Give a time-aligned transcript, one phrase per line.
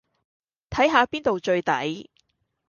[0.71, 2.09] 睇吓邊度最抵